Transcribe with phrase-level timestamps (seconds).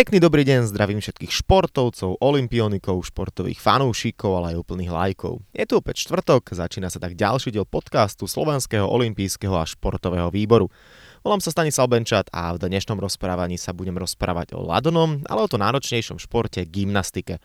[0.00, 5.44] Pekný dobrý deň, zdravím všetkých športovcov, olimpionikov, športových fanúšikov, ale aj úplných lajkov.
[5.52, 10.72] Je tu opäť štvrtok, začína sa tak ďalší diel podcastu Slovenského olympijského a športového výboru.
[11.20, 15.48] Volám sa Stanislav Benčat a v dnešnom rozprávaní sa budem rozprávať o ladonom, ale o
[15.52, 17.36] to náročnejšom športe gymnastike.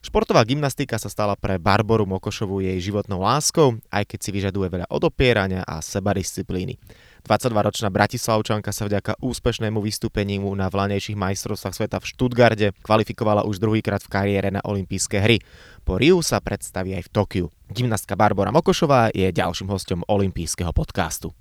[0.00, 4.88] Športová gymnastika sa stala pre Barboru Mokošovu jej životnou láskou, aj keď si vyžaduje veľa
[4.88, 6.80] odopierania a sebadisciplíny.
[7.26, 14.04] 22-ročná Bratislavčanka sa vďaka úspešnému vystúpeniu na vlanejších majstrovstvách sveta v Štutgarde kvalifikovala už druhýkrát
[14.04, 15.42] v kariére na olympijské hry.
[15.82, 17.46] Po Riu sa predstaví aj v Tokiu.
[17.72, 21.34] Gymnastka Barbara Mokošová je ďalším hostom olympijského podcastu.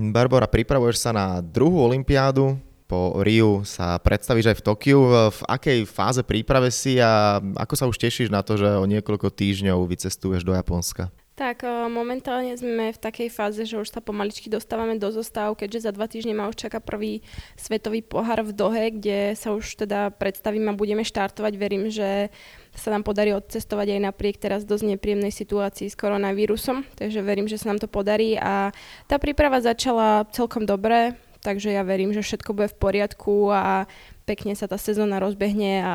[0.00, 2.56] Barbara, pripravuješ sa na druhú olympiádu,
[2.90, 5.00] po Riu sa predstavíš aj v Tokiu.
[5.30, 9.30] V akej fáze príprave si a ako sa už tešíš na to, že o niekoľko
[9.30, 11.14] týždňov vycestuješ do Japonska?
[11.38, 15.88] Tak e, momentálne sme v takej fáze, že už sa pomaličky dostávame do zostav, keďže
[15.88, 17.24] za dva týždne ma už čaká prvý
[17.56, 21.52] svetový pohár v Dohe, kde sa už teda predstavím a budeme štartovať.
[21.56, 22.28] Verím, že
[22.76, 27.56] sa nám podarí odcestovať aj napriek teraz dosť nepríjemnej situácii s koronavírusom, takže verím, že
[27.56, 28.74] sa nám to podarí a
[29.08, 33.84] tá príprava začala celkom dobre takže ja verím, že všetko bude v poriadku a
[34.24, 35.92] pekne sa tá sezóna rozbehne a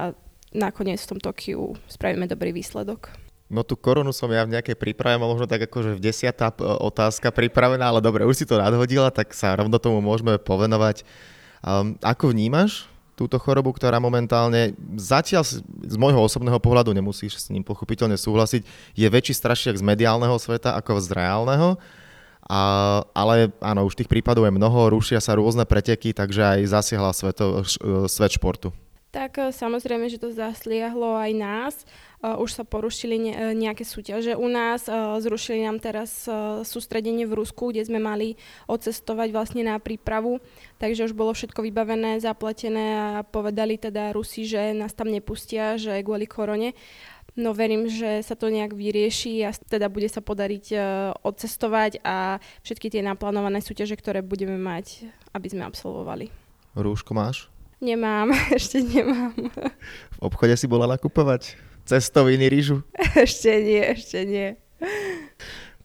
[0.51, 3.11] nakoniec v tom Tokiu spravíme dobrý výsledok.
[3.45, 6.49] No tú koronu som ja v nejakej príprave mal možno tak akože v desiatá
[6.81, 11.05] otázka pripravená, ale dobre, už si to nadhodila, tak sa rovno tomu môžeme povenovať.
[11.61, 17.63] Um, ako vnímaš túto chorobu, ktorá momentálne zatiaľ z môjho osobného pohľadu, nemusíš s ním
[17.63, 18.65] pochopiteľne súhlasiť,
[18.97, 21.79] je väčší strašiak z mediálneho sveta ako z reálneho.
[22.45, 27.11] A, ale áno, už tých prípadov je mnoho, rušia sa rôzne preteky, takže aj zasiahla
[27.11, 27.65] sveto,
[28.05, 28.69] svet športu.
[29.15, 31.75] Tak e, samozrejme, že to zasliahlo aj nás.
[32.25, 34.89] Uh, už sa porušili ne, e, nejaké súťaže u nás.
[35.21, 36.25] Zrušili nám teraz
[36.65, 38.35] sústredenie v Rusku, kde sme mali
[38.65, 40.41] odcestovať vlastne na prípravu.
[40.81, 46.01] Takže už bolo všetko vybavené, zapletené a povedali teda Rusi, že nás tam nepustia, že
[46.01, 46.73] kvôli korone.
[47.35, 50.81] No verím, že sa to nejak vyrieši a teda bude sa podariť uh,
[51.19, 56.31] odcestovať a všetky tie naplánované súťaže, ktoré budeme mať, aby sme absolvovali.
[56.79, 57.51] Rúško máš?
[57.83, 59.35] Nemám, ešte nemám.
[60.15, 62.87] V obchode si bola nakupovať cestoviny rýžu?
[63.27, 64.49] ešte nie, ešte nie.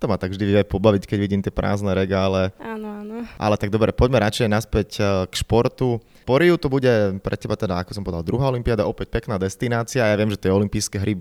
[0.00, 2.56] To ma tak vždy vie pobaviť, keď vidím tie prázdne regále.
[2.56, 3.28] Áno, áno.
[3.36, 6.00] Ale tak dobre, poďme radšej naspäť eh, k športu.
[6.24, 10.08] Po Riu to bude pre teba teda, ako som povedal, druhá olimpiáda, opäť pekná destinácia.
[10.08, 11.20] Ja viem, že tie olympijské hry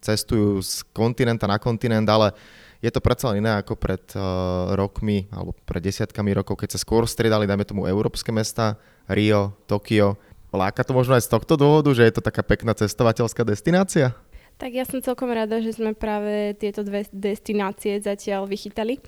[0.00, 2.32] cestujú z kontinenta na kontinent, ale
[2.82, 6.82] je to predsa len iné ako pred uh, rokmi alebo pred desiatkami rokov, keď sa
[6.82, 8.74] skôr striedali, dajme tomu, európske mesta,
[9.06, 10.18] Rio, Tokio.
[10.50, 14.12] Láka to možno aj z tohto dôvodu, že je to taká pekná cestovateľská destinácia?
[14.62, 19.02] Tak ja som celkom rada, že sme práve tieto dve destinácie zatiaľ vychytali.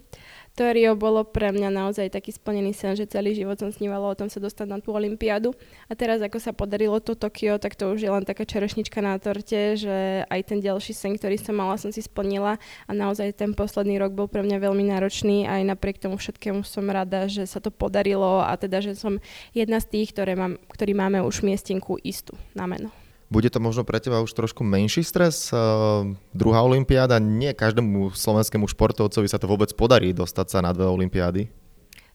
[0.58, 4.18] To Rio bolo pre mňa naozaj taký splnený sen, že celý život som snívala o
[4.18, 5.54] tom sa dostať na tú olympiádu.
[5.86, 9.14] A teraz ako sa podarilo to Tokio, tak to už je len taká čerešnička na
[9.22, 13.54] torte, že aj ten ďalší sen, ktorý som mala, som si splnila a naozaj ten
[13.54, 17.62] posledný rok bol pre mňa veľmi náročný aj napriek tomu všetkému som rada, že sa
[17.62, 19.22] to podarilo a teda, že som
[19.54, 23.03] jedna z tých, ktoré mám, ktorí máme už miestinku istú na meno.
[23.34, 25.50] Bude to možno pre teba už trošku menší stres?
[25.50, 30.86] Uh, druhá olympiáda, nie každému slovenskému športovcovi sa to vôbec podarí dostať sa na dve
[30.86, 31.50] olympiády.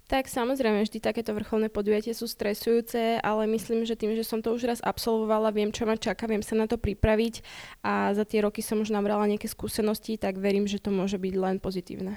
[0.07, 4.55] Tak samozrejme, vždy takéto vrcholné podujatie sú stresujúce, ale myslím, že tým, že som to
[4.55, 7.43] už raz absolvovala, viem, čo ma čaká, viem sa na to pripraviť
[7.83, 11.33] a za tie roky som už nabrala nejaké skúsenosti, tak verím, že to môže byť
[11.35, 12.15] len pozitívne.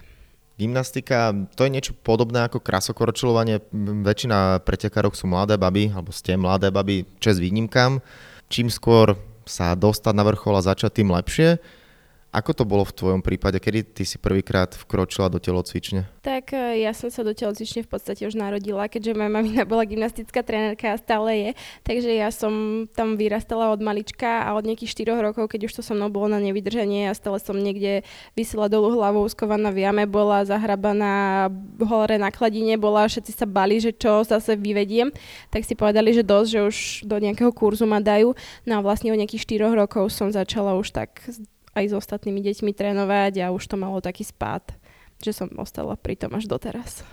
[0.63, 3.67] Gymnastika, to je niečo podobné ako krasokorčulovanie.
[4.07, 7.99] Väčšina pretekárov sú mladé baby, alebo ste mladé baby, čes výnimkám
[8.53, 9.17] čím skôr
[9.49, 11.57] sa dostať na vrchol a začať tým lepšie.
[12.33, 13.61] Ako to bolo v tvojom prípade?
[13.61, 16.09] Kedy ty si prvýkrát vkročila do telocvične?
[16.25, 19.85] Tak e, ja som sa do telocvične v podstate už narodila, keďže moja mamina bola
[19.85, 21.51] gymnastická trénerka a stále je.
[21.85, 25.83] Takže ja som tam vyrastala od malička a od nejakých 4 rokov, keď už to
[25.85, 28.01] so mnou bolo na nevydržanie a stále som niekde
[28.33, 31.53] vysela dolu hlavou, skovaná v jame, bola zahrabaná
[31.85, 35.13] hore na kladine, bola, všetci sa bali, že čo zase vyvediem,
[35.53, 38.33] tak si povedali, že dosť, že už do nejakého kurzu ma dajú.
[38.65, 41.21] No a vlastne od nejakých 4 rokov som začala už tak
[41.73, 44.77] aj s ostatnými deťmi trénovať a už to malo taký spád,
[45.21, 47.05] že som ostala pri tom až doteraz.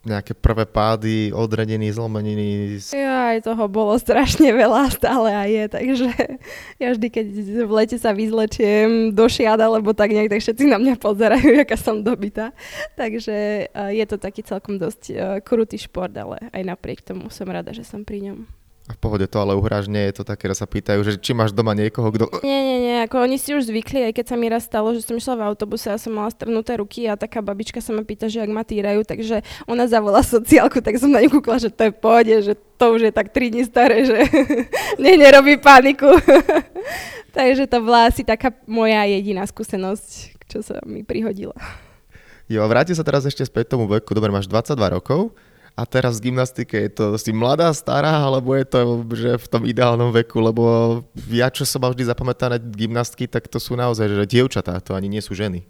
[0.00, 2.80] Nejaké prvé pády, odrediny, zlomeniny?
[2.88, 6.08] Ja, aj toho bolo strašne veľa, stále aj je, takže
[6.80, 7.26] ja vždy, keď
[7.68, 11.76] v lete sa vyzlečiem do šiada, alebo tak nejak, tak všetci na mňa pozerajú, aká
[11.76, 12.56] som dobitá.
[12.96, 15.12] Takže je to taký celkom dosť
[15.44, 18.59] krutý šport, ale aj napriek tomu som rada, že som pri ňom.
[18.90, 21.30] A v pohode to ale uhráš, nie je to také, že sa pýtajú, že či
[21.30, 22.42] máš doma niekoho, kto...
[22.42, 25.06] Nie, nie, nie, ako oni si už zvykli, aj keď sa mi raz stalo, že
[25.06, 28.26] som išla v autobuse a som mala strnuté ruky a taká babička sa ma pýta,
[28.26, 31.86] že ak ma týrajú, takže ona zavolá sociálku, tak som na ňu kúkla, že to
[31.86, 34.26] je pohode, že to už je tak 3 dní staré, že
[35.06, 36.10] ne, nerobí paniku.
[37.36, 41.54] takže to bola asi taká moja jediná skúsenosť, čo sa mi prihodila.
[42.50, 44.10] Jo, a vráti sa teraz ešte späť tomu veku.
[44.18, 45.30] Dobre, máš 22 rokov
[45.76, 48.78] a teraz v gymnastike je to si mladá, stará, alebo je to
[49.14, 50.64] že v tom ideálnom veku, lebo
[51.30, 55.08] ja, čo som mal vždy zapamätané gymnastky, tak to sú naozaj že dievčatá, to ani
[55.08, 55.64] nie sú ženy.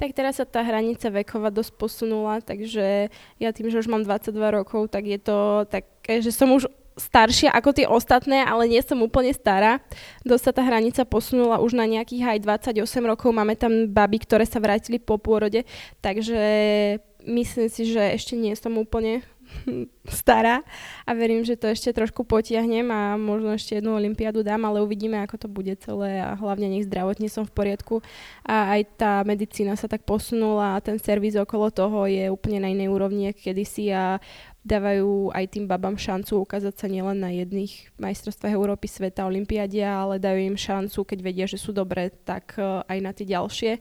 [0.00, 4.32] Tak teraz sa tá hranica veková dosť posunula, takže ja tým, že už mám 22
[4.48, 9.00] rokov, tak je to také, že som už staršia ako tie ostatné, ale nie som
[9.00, 9.80] úplne stará.
[10.24, 12.38] Dosť sa tá hranica posunula už na nejakých aj
[12.76, 13.32] 28 rokov.
[13.32, 15.64] Máme tam baby, ktoré sa vrátili po pôrode,
[16.04, 16.40] takže
[17.24, 19.24] myslím si, že ešte nie som úplne
[20.20, 20.64] stará
[21.04, 25.20] a verím, že to ešte trošku potiahnem a možno ešte jednu olympiádu dám, ale uvidíme,
[25.22, 28.02] ako to bude celé a hlavne nech zdravotne som v poriadku
[28.42, 32.68] a aj tá medicína sa tak posunula a ten servis okolo toho je úplne na
[32.72, 34.18] inej úrovni, ako kedysi a
[34.60, 40.20] dávajú aj tým babám šancu ukázať sa nielen na jedných majstrovstvách Európy, sveta, olympiádia, ale
[40.20, 43.80] dajú im šancu, keď vedia, že sú dobré, tak e, aj na tie ďalšie.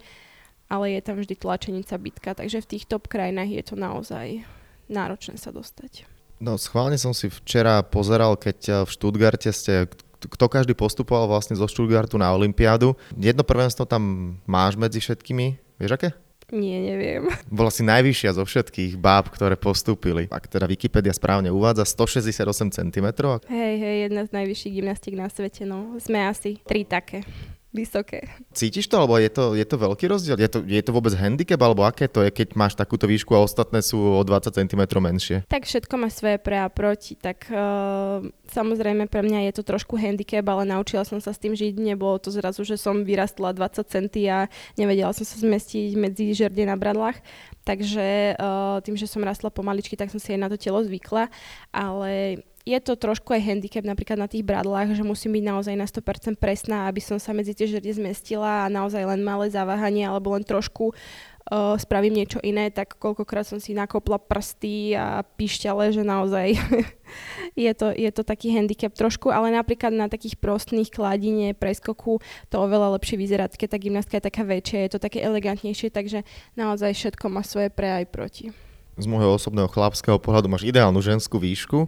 [0.69, 4.45] Ale je tam vždy tlačenica bitka, takže v tých top krajinách je to naozaj
[4.89, 6.09] náročné sa dostať.
[6.39, 9.88] No schválne som si včera pozeral, keď e, v Štutgarte ste
[10.19, 12.91] kto každý postupoval vlastne zo Stuttgartu na Olympiádu.
[13.15, 16.09] Jedno prvenstvo tam máš medzi všetkými, vieš aké?
[16.50, 17.30] Nie, neviem.
[17.47, 20.25] Bola si najvyššia zo všetkých báb, ktoré postúpili.
[20.33, 23.07] Ak teda Wikipedia správne uvádza, 168 cm.
[23.47, 25.95] Hej, hej, jedna z najvyšších gymnastík na svete, no.
[26.01, 27.21] Sme asi tri také
[27.69, 28.25] vysoké.
[28.50, 30.38] Cítiš to, alebo je to, je to veľký rozdiel?
[30.42, 33.45] Je to, je to vôbec handicap, alebo aké to je, keď máš takúto výšku a
[33.45, 35.45] ostatné sú o 20 cm menšie?
[35.45, 37.13] Tak všetko má svoje pre a proti.
[37.13, 41.54] Tak uh, samozrejme pre mňa je to trošku handicap, ale naučila som sa s tým
[41.54, 41.77] žiť.
[41.77, 46.66] Nebolo to zrazu, že som vyrastla 20 cm a nevedela som sa zmestiť medzi žerdie
[46.66, 47.21] na bradlách.
[47.69, 51.30] Takže uh, tým, že som rastla pomaličky, tak som si aj na to telo zvykla.
[51.69, 55.88] Ale je to trošku aj handicap napríklad na tých bradlách, že musím byť naozaj na
[55.88, 60.35] 100% presná, aby som sa medzi tie žrde zmestila a naozaj len malé zaváhanie alebo
[60.35, 66.03] len trošku uh, spravím niečo iné, tak koľkokrát som si nakopla prsty a pišťale, že
[66.03, 66.59] naozaj
[67.65, 72.21] je, to, je to taký handicap trošku, ale napríklad na takých prostných kladine, preskoku
[72.51, 76.27] to oveľa lepšie vyzerá, keď tá gymnastka je taká väčšia, je to také elegantnejšie, takže
[76.59, 78.69] naozaj všetko má svoje pre aj proti
[78.99, 81.87] z môjho osobného chlapského pohľadu máš ideálnu ženskú výšku,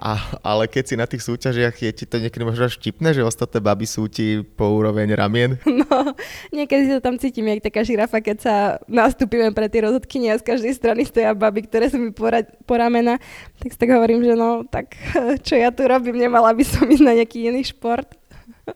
[0.00, 3.60] a, ale keď si na tých súťažiach, je ti to niekedy možno štipné, že ostatné
[3.60, 5.60] baby sú ti po úroveň ramien?
[5.90, 6.14] No,
[6.54, 8.54] niekedy sa tam cítim, jak taká žirafa, keď sa
[8.86, 13.18] nastúpime pre tie rozhodkynie a z každej strany stoja baby, ktoré sú mi pora- poramena,
[13.58, 14.94] tak si tak hovorím, že no, tak
[15.46, 18.19] čo ja tu robím, nemala by som ísť na nejaký iný šport.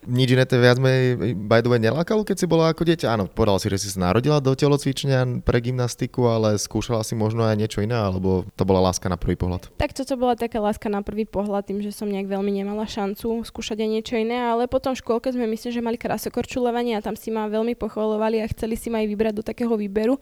[0.02, 3.06] Nič iné to viac menej by the way nelákalo, keď si bola ako dieťa?
[3.14, 7.46] Áno, povedala si, že si sa narodila do telocvičenia pre gymnastiku, ale skúšala si možno
[7.46, 9.70] aj niečo iné, alebo to bola láska na prvý pohľad?
[9.78, 13.46] Tak toto bola taká láska na prvý pohľad, tým, že som nejak veľmi nemala šancu
[13.46, 17.14] skúšať aj niečo iné, ale potom v škôlke sme myslím, že mali krasokorčulovanie a tam
[17.14, 20.18] si ma veľmi pochvalovali a chceli si ma aj vybrať do takého výberu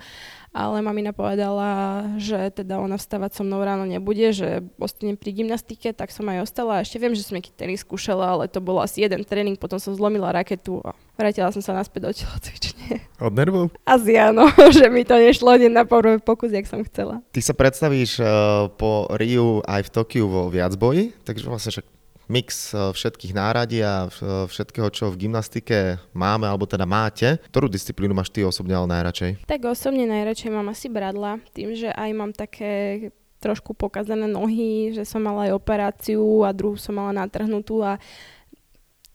[0.52, 5.96] ale mamina povedala, že teda ona vstávať so mnou ráno nebude, že ostanem pri gymnastike,
[5.96, 6.84] tak som aj ostala.
[6.84, 9.96] Ešte viem, že som nejaký tenis skúšala, ale to bol asi jeden tréning, potom som
[9.96, 13.00] zlomila raketu a vrátila som sa naspäť do telocvične.
[13.17, 13.72] Od nervov?
[13.88, 14.44] Asi áno,
[14.76, 17.24] že mi to nešlo hneď na prvý pokus, jak som chcela.
[17.32, 22.74] Ty sa predstavíš uh, po Riu aj v Tokiu vo viacboji, takže vlastne však mix
[22.74, 27.41] eh, všetkých náradí a eh, všetkého, čo v gymnastike máme, alebo teda máte.
[27.50, 29.46] Ktorú disciplínu máš ty osobne ale najradšej?
[29.46, 33.10] Tak osobne najradšej mám asi bradla, tým, že aj mám také
[33.43, 37.98] trošku pokazané nohy, že som mala aj operáciu a druhú som mala natrhnutú a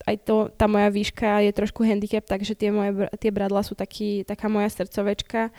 [0.08, 4.24] aj to, tá moja výška je trošku handicap, takže tie moje tie bradla sú taký,
[4.24, 5.52] taká moja srdcovečka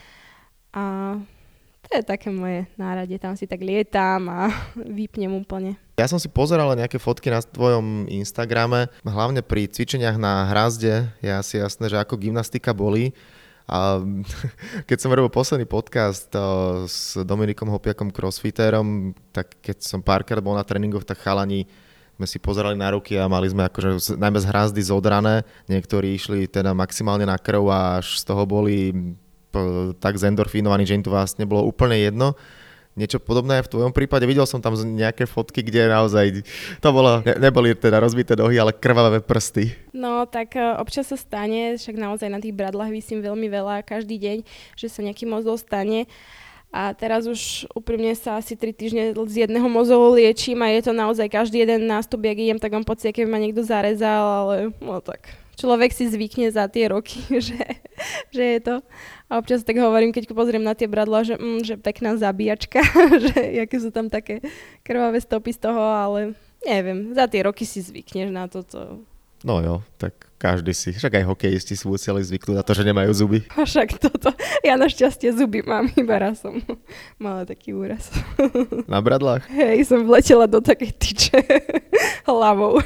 [0.73, 0.85] a
[1.89, 4.53] to je také moje nárade, tam si tak lietam a
[4.99, 5.81] vypnem úplne.
[5.97, 11.33] Ja som si pozeral nejaké fotky na tvojom Instagrame, hlavne pri cvičeniach na hrazde je
[11.33, 13.17] asi jasné, že ako gymnastika boli.
[13.69, 14.01] A
[14.89, 16.43] keď som robil posledný podcast eh,
[16.85, 21.65] s Dominikom Hopiakom crossfiterom, tak keď som párkrát bol na tréningoch, tak chalani
[22.19, 25.47] sme si pozerali na ruky a mali sme akože najmä z hrazdy zodrané.
[25.71, 28.91] Niektorí išli teda maximálne na krv a až z toho boli
[29.99, 32.37] tak zendorfínovaný, že im to vlastne bolo úplne jedno.
[32.99, 34.27] Niečo podobné v tvojom prípade.
[34.27, 36.43] Videl som tam nejaké fotky, kde naozaj
[36.83, 39.71] to bolo, ne, neboli teda rozbité nohy, ale krvavé prsty.
[39.95, 44.19] No tak e, občas sa stane, však naozaj na tých bradlách vysím veľmi veľa každý
[44.19, 44.39] deň,
[44.75, 46.11] že sa nejaký mozol stane.
[46.69, 50.93] A teraz už úprimne sa asi 3 týždne z jedného mozolu liečím a je to
[50.93, 55.01] naozaj každý jeden nástup, jak idem, tak mám pocit, keby ma niekto zarezal, ale no
[55.01, 57.63] tak človek si zvykne za tie roky, že,
[58.31, 58.77] že je to.
[59.29, 62.81] A občas tak hovorím, keď pozriem na tie bradla, že, mm, že pekná zabíjačka,
[63.29, 64.41] že aké sú tam také
[64.81, 66.33] krvavé stopy z toho, ale
[66.65, 69.05] neviem, za tie roky si zvykneš na toto.
[69.47, 73.11] No jo, tak každý si, však aj hokejisti si museli zvyknúť na to, že nemajú
[73.15, 73.39] zuby.
[73.55, 74.35] A však toto,
[74.67, 76.59] ja našťastie zuby mám, iba raz som
[77.23, 78.11] mala taký úraz.
[78.91, 79.47] Na bradlách?
[79.47, 81.39] Hej, som vletela do takej tyče
[82.31, 82.83] hlavou.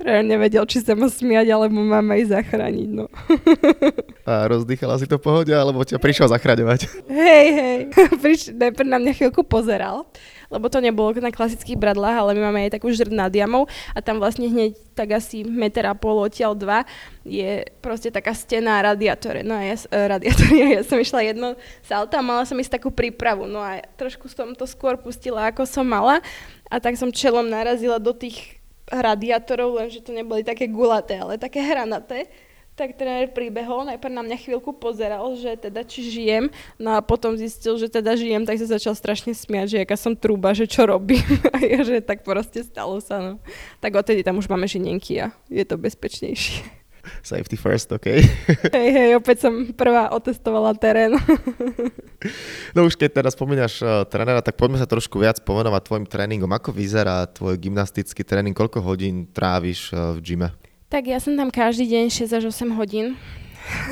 [0.00, 3.12] Tréner nevedel, či sa ma smiať, alebo mám aj zachrániť, no.
[4.30, 6.88] A rozdýchala si to v pohode, alebo ťa prišiel zachraňovať?
[7.12, 7.80] Hej, hej.
[8.24, 10.08] Priš, najprv na mňa chvíľku pozeral
[10.50, 13.98] lebo to nebolo na klasických bradlách, ale my máme aj takú žrd nad jamou a
[14.02, 16.82] tam vlastne hneď tak asi meter a pol odtiaľ dva
[17.22, 19.46] je proste taká stena radiátore.
[19.46, 21.54] No a ja, uh, radiátory, ja som išla jedno
[21.86, 23.46] salto a mala som ísť takú prípravu.
[23.46, 26.18] No a trošku som to skôr pustila, ako som mala
[26.66, 28.59] a tak som čelom narazila do tých
[28.90, 32.26] radiátorov, lenže to neboli také gulaté, ale také hranaté
[32.80, 36.48] tak tréner pribehol, najprv na mňa chvíľku pozeral, že teda či žijem,
[36.80, 40.16] no a potom zistil, že teda žijem, tak sa začal strašne smiať, že aká som
[40.16, 41.20] trúba, že čo robím.
[41.52, 43.32] A ja, že tak proste stalo sa, no.
[43.84, 46.79] Tak odtedy tam už máme žinenky a je to bezpečnejšie.
[47.20, 48.06] Safety first, OK.
[48.76, 51.14] hej, hej, opäť som prvá otestovala terén.
[52.76, 56.50] no už keď teraz spomínaš uh, trénera, tak poďme sa trošku viac pomenovať tvojim tréningom.
[56.50, 58.56] Ako vyzerá tvoj gymnastický tréning?
[58.56, 60.48] Koľko hodín tráviš uh, v gyme?
[60.90, 63.14] Tak ja som tam každý deň 6 až 8 hodín.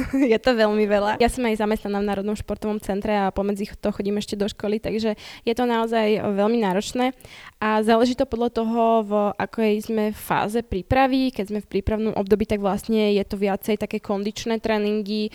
[0.33, 1.23] je to veľmi veľa.
[1.23, 4.79] Ja som aj zamestnaná v Národnom športovom centre a pomedzi to chodím ešte do školy,
[4.79, 7.13] takže je to naozaj veľmi náročné
[7.59, 11.35] a záleží to podľa toho, v akej sme fáze prípravy.
[11.35, 15.35] Keď sme v prípravnom období, tak vlastne je to viacej také kondičné tréningy,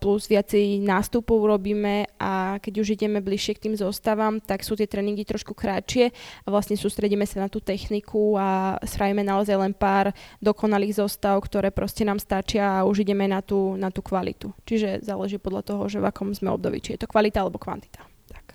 [0.00, 4.88] plus viacej nástupov robíme a keď už ideme bližšie k tým zostavám, tak sú tie
[4.88, 6.08] tréningy trošku kratšie
[6.44, 11.68] a vlastne sústredíme sa na tú techniku a spravíme naozaj len pár dokonalých zostav, ktoré
[11.68, 14.54] proste nám stačia a už ideme na tú, na tú kvalitu.
[14.64, 18.08] Čiže záleží podľa toho, že v akom sme období, či je to kvalita alebo kvantita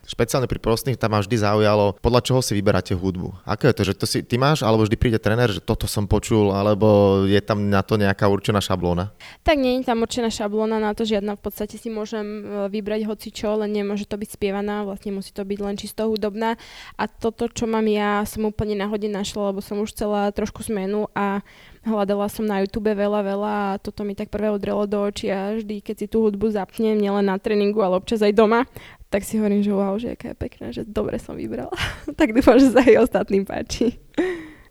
[0.04, 3.48] špeciálne pri prostných tam ma vždy zaujalo, podľa čoho si vyberáte hudbu.
[3.48, 6.06] Aké je to, že to si ty máš, alebo vždy príde tréner, že toto som
[6.06, 9.16] počul, alebo je tam na to nejaká určená šablóna?
[9.48, 11.40] Tak nie je tam určená šablóna na to žiadna.
[11.40, 15.32] V podstate si môžem e, vybrať hoci čo, len nemôže to byť spievaná, vlastne musí
[15.32, 16.60] to byť len čisto hudobná.
[17.00, 21.08] A toto, čo mám ja, som úplne náhodne našla, lebo som už chcela trošku zmenu
[21.16, 21.42] a
[21.84, 25.60] hľadala som na YouTube veľa, veľa a toto mi tak prvé odrelo do očí a
[25.60, 28.64] vždy, keď si tú hudbu zapnem, nielen na tréningu, ale občas aj doma,
[29.12, 31.76] tak si hovorím, že wow, že aká je pekná, že dobre som vybrala.
[32.20, 34.00] tak dúfam, že sa aj ostatným páči.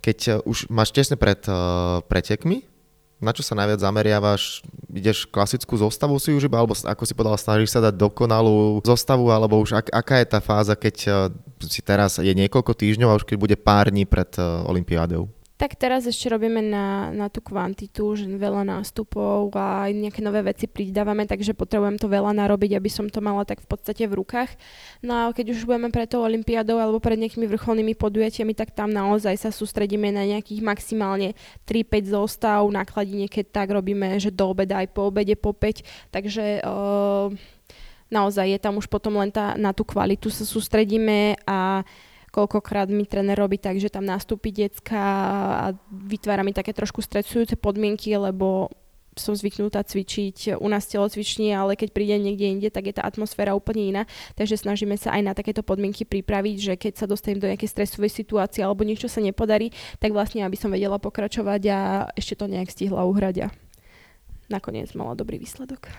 [0.02, 2.66] Keď uh, už máš tesne pred uh, pretekmi,
[3.22, 4.66] na čo sa najviac zameriavaš?
[4.90, 9.30] Ideš klasickú zostavu si už iba, alebo ako si povedal, snažíš sa dať dokonalú zostavu,
[9.30, 11.14] alebo už ak, aká je tá fáza, keď uh,
[11.62, 15.30] si teraz je niekoľko týždňov a už keď bude pár dní pred uh, Olympiádou?
[15.60, 20.42] Tak teraz ešte robíme na, na tú kvantitu, že veľa nástupov a aj nejaké nové
[20.42, 24.18] veci pridávame, takže potrebujem to veľa narobiť, aby som to mala tak v podstate v
[24.18, 24.50] rukách.
[25.06, 28.90] No a keď už budeme pred tou olympiádou alebo pred nejakými vrcholnými podujatiami, tak tam
[28.90, 34.82] naozaj sa sústredíme na nejakých maximálne 3-5 zostav, nakladí keď tak robíme, že do obeda
[34.82, 37.28] aj po obede po 5, takže uh,
[38.12, 41.80] naozaj je tam už potom len tá, na tú kvalitu sa sústredíme a
[42.32, 44.96] Koľkokrát mi tréner robí tak, že tam nastúpi decka
[45.52, 48.72] a vytvára mi také trošku stresujúce podmienky, lebo
[49.12, 53.52] som zvyknutá cvičiť u nás telocvični, ale keď príde niekde inde, tak je tá atmosféra
[53.52, 54.02] úplne iná.
[54.32, 58.08] Takže snažíme sa aj na takéto podmienky pripraviť, že keď sa dostanem do nejakej stresovej
[58.08, 59.68] situácie alebo niečo sa nepodarí,
[60.00, 61.78] tak vlastne aby som vedela pokračovať a
[62.16, 63.52] ešte to nejak stihla uhrať a
[64.48, 65.92] nakoniec mala dobrý výsledok.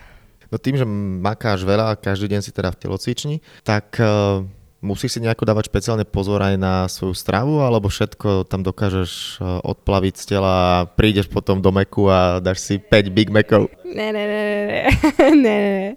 [0.49, 0.85] No tým, že
[1.21, 4.41] makáš veľa, každý deň si teda v telocvični, tak uh
[4.83, 9.63] Musíš si nejako dávať špeciálne pozor aj na svoju stravu, alebo všetko tam dokážeš e,
[9.63, 13.71] odplaviť z tela a prídeš potom do Meku a dáš si 5 Big Macov?
[13.87, 14.41] Ne, ne, ne,
[15.23, 15.89] ne, ne, ne.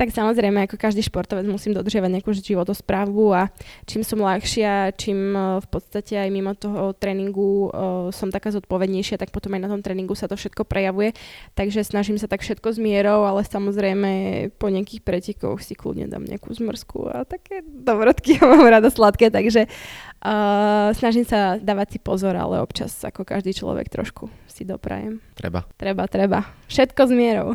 [0.00, 3.52] Tak samozrejme, ako každý športovec musím dodržiavať nejakú životosprávu a
[3.84, 9.20] čím som ľahšia, čím e, v podstate aj mimo toho tréningu uh, som taká zodpovednejšia,
[9.20, 11.12] tak potom aj na tom tréningu sa to všetko prejavuje.
[11.52, 14.10] Takže snažím sa tak všetko s mierou, ale samozrejme
[14.56, 18.90] po nejakých pretekoch si kľudne dám nejakú zmrzku a také dobrotky sladké, ja mám rada
[18.90, 24.62] sladké, takže uh, snažím sa dávať si pozor, ale občas ako každý človek trošku si
[24.62, 25.18] doprajem.
[25.34, 25.66] Treba.
[25.74, 26.46] Treba, treba.
[26.70, 27.48] Všetko s mierou.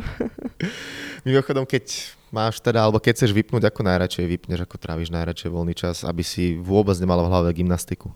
[1.26, 5.74] Mimochodom, keď máš teda, alebo keď chceš vypnúť, ako najradšej vypneš, ako tráviš najradšej voľný
[5.74, 8.12] čas, aby si vôbec nemala v hlave gymnastiku?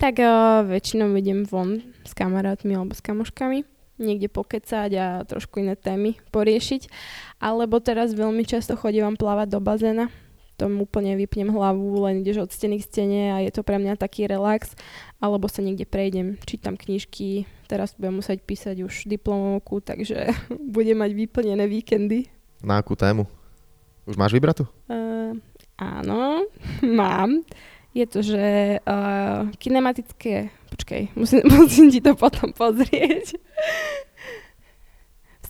[0.00, 3.66] Tak uh, väčšinou idem von s kamarátmi alebo s kamoškami
[4.00, 6.88] niekde pokecať a trošku iné témy poriešiť.
[7.36, 10.08] Alebo teraz veľmi často chodím plávať do bazéna,
[10.60, 13.96] tom úplne vypnem hlavu, len ideš od steny k stene a je to pre mňa
[13.96, 14.76] taký relax,
[15.16, 20.36] alebo sa niekde prejdem, čítam knižky, teraz budem musieť písať už diplomovku, takže
[20.76, 22.28] budem mať vyplnené víkendy.
[22.60, 23.24] Na akú tému?
[24.04, 24.68] Už máš vybratú?
[24.84, 25.32] Uh,
[25.80, 26.44] áno,
[27.00, 27.40] mám.
[27.90, 30.52] Je to, že uh, kinematické...
[30.76, 33.40] Počkej, musím, musím ti to potom pozrieť.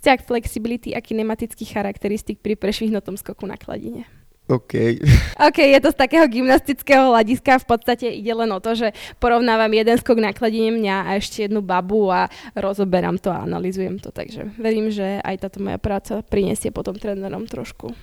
[0.01, 4.09] Vzťah flexibility a kinematických charakteristík pri prešvihnutom skoku na kladine.
[4.51, 4.99] OK.
[5.39, 7.63] OK, je to z takého gymnastického hľadiska.
[7.63, 8.91] V podstate ide len o to, že
[9.23, 12.27] porovnávam jeden skok na kladine mňa a ešte jednu babu a
[12.59, 14.11] rozoberám to a analizujem to.
[14.11, 17.95] Takže verím, že aj táto moja práca prinesie potom trénerom trošku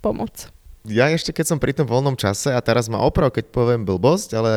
[0.00, 0.48] pomoc.
[0.84, 4.36] Ja ešte keď som pri tom voľnom čase a teraz ma oprav, keď poviem blbosť,
[4.36, 4.52] ale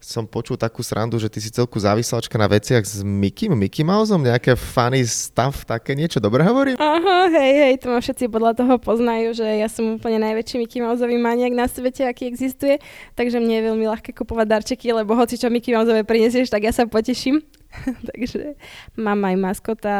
[0.00, 4.24] som počul takú srandu, že ty si celku závislačka na veciach s Mickey, Mickey Mouseom,
[4.24, 6.80] nejaké funny stav, také niečo, dobre hovorím?
[6.80, 10.80] Aha, hej, hej, to ma všetci podľa toho poznajú, že ja som úplne najväčší Mickey
[10.80, 12.80] Mouseový maniak na svete, aký existuje,
[13.12, 16.72] takže mne je veľmi ľahké kupovať darčeky, lebo hoci čo Mickey Mouseové prinesieš, tak ja
[16.72, 17.59] sa poteším.
[18.10, 18.58] Takže
[18.98, 19.94] mám aj maskota,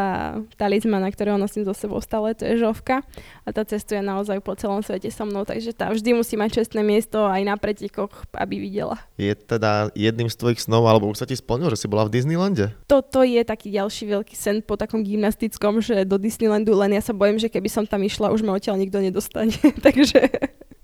[0.59, 3.03] talizmana, ktorého nosím so sebou stále, to je Žovka.
[3.47, 6.83] A tá cestuje naozaj po celom svete so mnou, takže tá vždy musí mať čestné
[6.83, 8.99] miesto aj na pretekoch, aby videla.
[9.17, 12.19] Je teda jedným z tvojich snov, alebo už sa ti splnil, že si bola v
[12.19, 12.75] Disneylande?
[12.91, 17.15] Toto je taký ďalší veľký sen po takom gymnastickom, že do Disneylandu, len ja sa
[17.15, 19.55] bojím, že keby som tam išla, už ma odtiaľ nikto nedostane.
[19.87, 20.27] takže...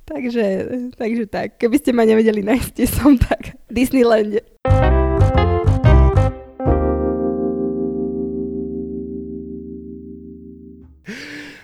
[0.07, 0.47] Takže,
[0.95, 3.59] takže tak, keby ste ma nevedeli nájsť, som tak.
[3.67, 4.56] Disneylande.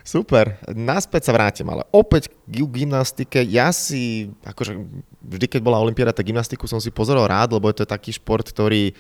[0.02, 3.38] Super, naspäť sa vrátim, ale opäť k gymnastike.
[3.46, 4.74] Ja si, akože
[5.22, 8.42] vždy, keď bola Olympiáda, tak gymnastiku som si pozeral rád, lebo je to taký šport,
[8.42, 8.90] ktorý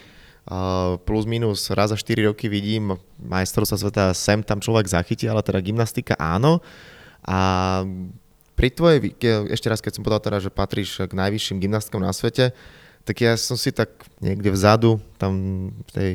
[1.06, 5.62] plus minus raz za 4 roky vidím majstrovstva sveta, sem tam človek zachytí, ale teda
[5.62, 6.58] gymnastika áno.
[7.22, 7.82] A
[8.58, 9.14] pri tvojej,
[9.54, 12.50] ešte raz, keď som povedal teda, že patríš k najvyšším gymnastkom na svete,
[13.02, 15.34] tak ja som si tak niekde vzadu, tam
[15.70, 16.10] v tej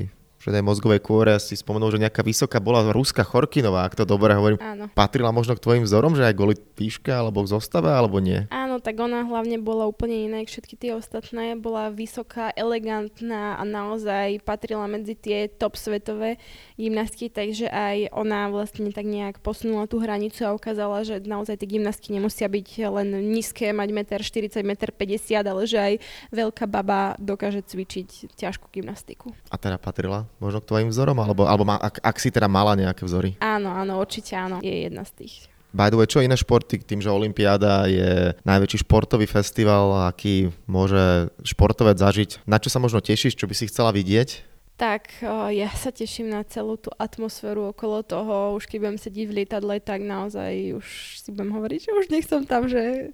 [0.47, 4.59] šedej mozgovej kôre si spomenul, že nejaká vysoká bola Ruska Chorkinová, ak to dobre hovorím.
[4.59, 4.87] Áno.
[4.91, 8.47] Patrila možno k tvojim vzorom, že aj kvôli výške alebo k zostave, alebo nie?
[8.51, 11.57] Áno, tak ona hlavne bola úplne iná, všetky tie ostatné.
[11.57, 16.37] Bola vysoká, elegantná a naozaj patrila medzi tie top svetové
[16.77, 21.77] gymnastky, takže aj ona vlastne tak nejak posunula tú hranicu a ukázala, že naozaj tie
[21.77, 23.89] gymnastky nemusia byť len nízke, mať
[24.21, 25.93] 1,40 m, 1,50 m, ale že aj
[26.31, 29.33] veľká baba dokáže cvičiť ťažkú gymnastiku.
[29.49, 31.17] A teda patrila možno k tvojim vzorom?
[31.17, 33.35] Alebo, alebo má, ak, ak si teda mala nejaké vzory?
[33.41, 34.61] Áno, áno, určite áno.
[34.61, 35.56] Je jedna z tých.
[35.77, 41.29] By the way, čo iné športy, tým, že Olympiáda je najväčší športový festival, aký môže
[41.45, 44.57] športovec zažiť, na čo sa možno tešíš, čo by si chcela vidieť?
[44.77, 48.57] Tak ja sa teším na celú tú atmosféru okolo toho.
[48.57, 50.85] Už keď budem sedieť v lietadle, tak naozaj už
[51.21, 53.13] si budem hovoriť, že už nech som tam, že...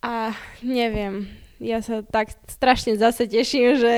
[0.00, 0.32] A
[0.64, 1.28] neviem,
[1.60, 3.94] ja sa tak strašne zase teším, že,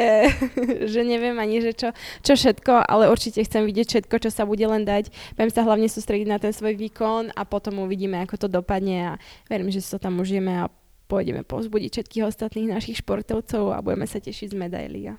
[0.93, 1.89] že neviem ani, že čo,
[2.27, 5.15] čo všetko, ale určite chcem vidieť všetko, čo sa bude len dať.
[5.39, 9.21] Budem sa hlavne sústrediť na ten svoj výkon a potom uvidíme, ako to dopadne a
[9.47, 10.71] verím, že si to tam užijeme a
[11.07, 15.15] pôjdeme povzbudiť všetkých ostatných našich športovcov a budeme sa tešiť z medailí a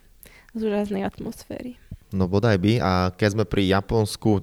[0.53, 1.82] z úžasnej atmosféry.
[2.13, 2.73] No bodaj by.
[2.77, 4.37] A keď sme pri Japonsku,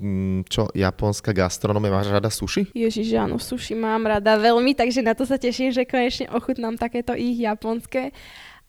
[0.50, 2.66] čo japonská gastronomia, máš rada sushi?
[2.74, 7.14] Ježiš, áno, sushi mám rada veľmi, takže na to sa teším, že konečne ochutnám takéto
[7.14, 8.10] ich japonské.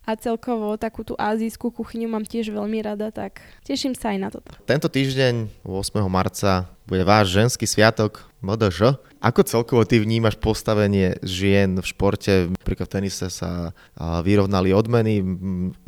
[0.01, 4.29] A celkovo takú tú azijskú kuchyňu mám tiež veľmi rada, tak teším sa aj na
[4.33, 4.49] toto.
[4.65, 6.01] Tento týždeň, 8.
[6.09, 8.97] marca, bude váš ženský sviatok MDŽ.
[9.21, 12.49] Ako celkovo ty vnímaš postavenie žien v športe?
[12.49, 13.77] Napríklad v tenise sa
[14.25, 15.21] vyrovnali odmeny,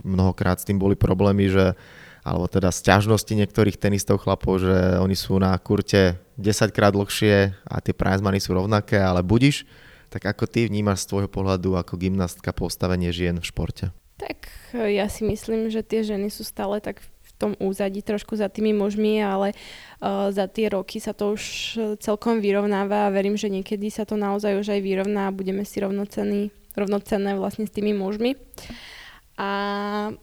[0.05, 1.73] mnohokrát s tým boli problémy, že
[2.23, 7.75] alebo teda sťažnosti niektorých tenistov chlapov, že oni sú na kurte 10 krát dlhšie a
[7.83, 9.67] tie prize sú rovnaké, ale budiš,
[10.07, 13.85] tak ako ty vnímaš z tvojho pohľadu ako gymnastka postavenie žien v športe?
[14.15, 18.47] Tak ja si myslím, že tie ženy sú stále tak v tom úzadí trošku za
[18.47, 21.43] tými mužmi, ale uh, za tie roky sa to už
[21.99, 25.81] celkom vyrovnáva a verím, že niekedy sa to naozaj už aj vyrovná a budeme si
[25.81, 28.37] rovnocenní, rovnocenné vlastne s tými mužmi.
[29.33, 29.49] A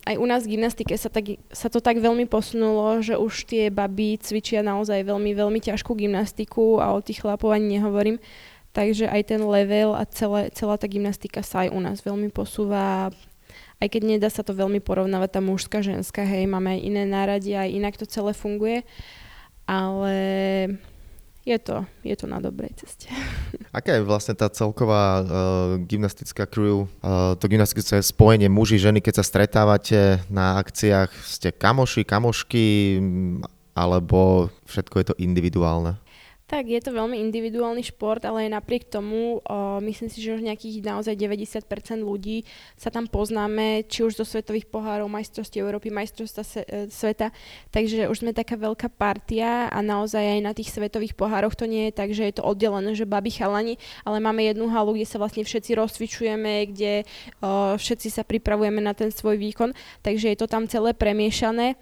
[0.06, 3.66] aj u nás v gymnastike sa, tak, sa to tak veľmi posunulo, že už tie
[3.66, 8.22] baby cvičia naozaj veľmi, veľmi ťažkú gymnastiku a o tých chlapov ani nehovorím.
[8.70, 13.10] Takže aj ten level a celé, celá tá gymnastika sa aj u nás veľmi posúva.
[13.82, 17.66] Aj keď nedá sa to veľmi porovnávať tá mužská, ženská, hej, máme aj iné náradia,
[17.66, 18.86] aj inak to celé funguje.
[19.66, 20.14] Ale
[21.50, 23.10] je to, je to na dobrej ceste.
[23.76, 25.26] Aká je vlastne tá celková uh,
[25.82, 32.06] gymnastická crew, uh, to gymnastické spojenie muži, ženy, keď sa stretávate na akciách, ste kamoši,
[32.06, 32.98] kamošky,
[33.74, 35.98] alebo všetko je to individuálne?
[36.50, 40.82] Tak, je to veľmi individuálny šport, ale napriek tomu o, myslím si, že už nejakých
[40.82, 41.62] naozaj 90%
[42.02, 42.42] ľudí
[42.74, 47.30] sa tam poznáme, či už zo svetových pohárov, majstrovstiev Európy, majstrovstva se, e, sveta,
[47.70, 51.86] takže už sme taká veľká partia a naozaj aj na tých svetových pohároch to nie
[51.86, 55.22] je tak, že je to oddelené, že babi chalani, ale máme jednu halu, kde sa
[55.22, 57.06] vlastne všetci rozcvičujeme, kde
[57.46, 59.70] o, všetci sa pripravujeme na ten svoj výkon,
[60.02, 61.78] takže je to tam celé premiešané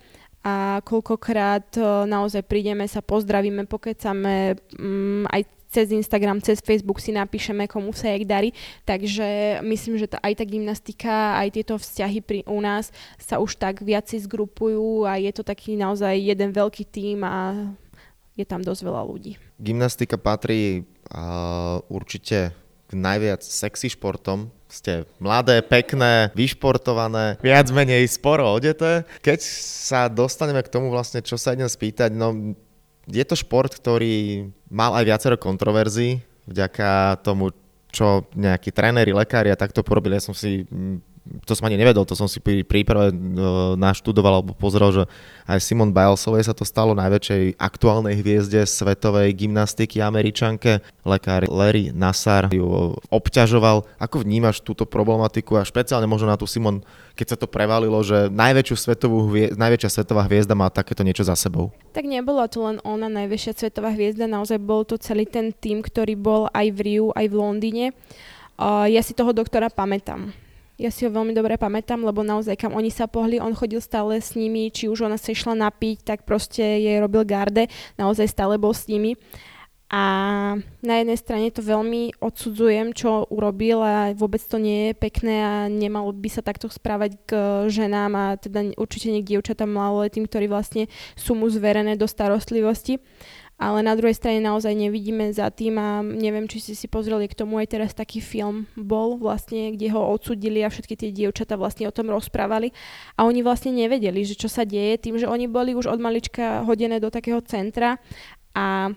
[0.48, 7.12] a koľkokrát e, naozaj prídeme, sa pozdravíme, pokecame, um, aj cez Instagram, cez Facebook si
[7.12, 8.56] napíšeme, komu sa jak darí.
[8.88, 12.88] Takže myslím, že aj tá gymnastika, aj tieto vzťahy pri, u nás
[13.20, 17.68] sa už tak viac zgrupujú a je to taký naozaj jeden veľký tím a
[18.32, 19.36] je tam dosť veľa ľudí.
[19.60, 22.56] Gymnastika patrí uh, určite
[22.92, 24.52] najviac sexy športom.
[24.68, 29.08] Ste mladé, pekné, vyšportované, viac menej sporo odeté.
[29.24, 29.40] Keď
[29.88, 32.52] sa dostaneme k tomu vlastne, čo sa idem spýtať, no
[33.08, 37.52] je to šport, ktorý mal aj viacero kontroverzií vďaka tomu,
[37.88, 40.20] čo nejakí tréneri, lekári a takto porobili.
[40.20, 40.68] Ja som si
[41.44, 43.14] to som ani nevedel, to som si pri príprave e,
[43.76, 45.02] naštudoval alebo pozrel, že
[45.48, 50.84] aj Simon Bilesovej sa to stalo najväčšej aktuálnej hviezde svetovej gymnastiky američanke.
[51.04, 53.84] Lekár Larry Nassar ju obťažoval.
[53.96, 56.84] Ako vnímaš túto problematiku a špeciálne možno na tú Simon,
[57.16, 61.36] keď sa to prevalilo, že najväčšiu svetovú hviezda, najväčšia svetová hviezda má takéto niečo za
[61.36, 61.72] sebou?
[61.92, 66.14] Tak nebola to len ona najväčšia svetová hviezda, naozaj bol to celý ten tým, ktorý
[66.16, 67.86] bol aj v Riu, aj v Londýne.
[68.90, 70.34] Ja si toho doktora pamätám
[70.78, 74.22] ja si ho veľmi dobre pamätám, lebo naozaj kam oni sa pohli, on chodil stále
[74.22, 77.66] s nimi, či už ona sa išla napiť, tak proste jej robil garde,
[77.98, 79.18] naozaj stále bol s nimi.
[79.88, 80.04] A
[80.84, 85.52] na jednej strane to veľmi odsudzujem, čo urobil a vôbec to nie je pekné a
[85.64, 87.32] nemalo by sa takto správať k
[87.72, 93.00] ženám a teda určite nie k dievčatám maloletým, ktorí vlastne sú mu zverené do starostlivosti
[93.58, 97.34] ale na druhej strane naozaj nevidíme za tým a neviem, či si si pozreli k
[97.34, 101.90] tomu aj teraz taký film bol vlastne, kde ho odsudili a všetky tie dievčata vlastne
[101.90, 102.70] o tom rozprávali.
[103.18, 106.62] A oni vlastne nevedeli, že čo sa deje tým, že oni boli už od malička
[106.62, 107.98] hodené do takého centra
[108.54, 108.94] a